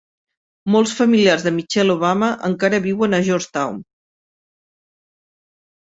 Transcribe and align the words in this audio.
Molts 0.75 0.93
familiars 1.01 1.45
de 1.49 1.53
Michelle 1.59 1.95
Obama 1.97 2.31
encara 2.49 2.81
viuen 2.89 3.13
a 3.13 3.23
Georgetown. 3.31 3.79